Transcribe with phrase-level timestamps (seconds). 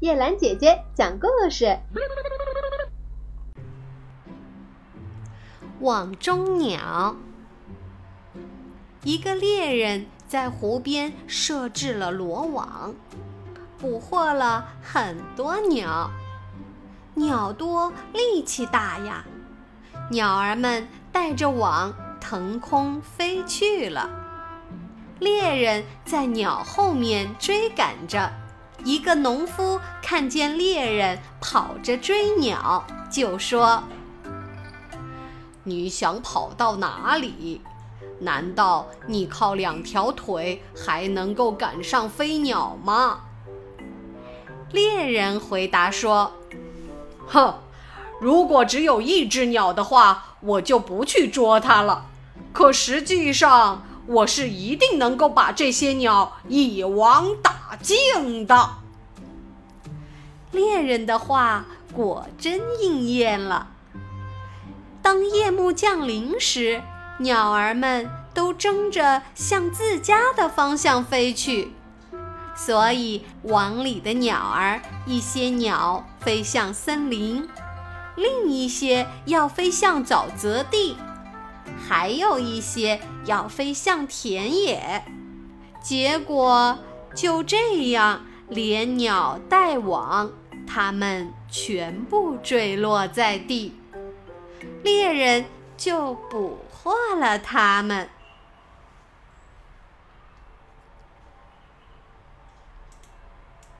[0.00, 1.76] 叶兰姐姐讲故事：
[5.80, 7.16] 网中鸟。
[9.02, 12.94] 一个猎人在湖边设置了罗网，
[13.76, 16.12] 捕获了很多鸟。
[17.14, 19.24] 鸟多力气大呀，
[20.12, 24.08] 鸟儿们带着网腾空飞去了。
[25.18, 28.30] 猎人在鸟后面追赶着，
[28.84, 33.82] 一个农夫看见猎人跑着追鸟，就说
[35.64, 37.60] ：“你想跑到哪里？
[38.20, 43.20] 难道你靠两条腿还能够赶上飞鸟吗？”
[44.72, 46.32] 猎人回答说
[47.26, 47.54] ：“哼，
[48.20, 52.06] 如果只有一只鸟的话，我就不去捉它了。
[52.52, 58.70] 可实际上……”我是一定能够把这些鸟一网打静的。
[60.50, 63.68] 猎人的话果真应验了。
[65.02, 66.82] 当夜幕降临时，
[67.18, 71.72] 鸟儿们都争着向自家的方向飞去，
[72.54, 77.48] 所以网里的鸟儿，一些鸟飞向森林，
[78.16, 80.96] 另一些要飞向沼泽地。
[81.88, 85.04] 还有一些要飞向田野，
[85.82, 86.78] 结果
[87.14, 90.30] 就这样连鸟带网，
[90.66, 93.72] 它们全部坠落在地，
[94.82, 95.44] 猎人
[95.76, 98.08] 就捕获了它们。